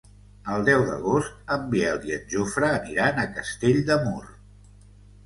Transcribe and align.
El 0.51 0.63
deu 0.67 0.85
d'agost 0.85 1.51
en 1.55 1.67
Biel 1.73 2.07
i 2.11 2.15
en 2.15 2.23
Jofre 2.31 2.71
aniran 2.79 3.21
a 3.21 3.27
Castell 3.37 3.79
de 3.91 3.99
Mur. 4.07 4.23